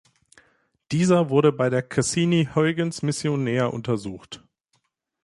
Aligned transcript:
Dieser 0.91 1.29
wurde 1.29 1.51
bei 1.51 1.69
der 1.69 1.83
Cassini-Huygens-Mission 1.87 3.43
näher 3.43 3.71
untersucht. 3.71 4.43